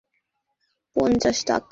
একশো 0.03 0.69
পঞ্চাশ 0.95 1.37
টাকা। 1.47 1.69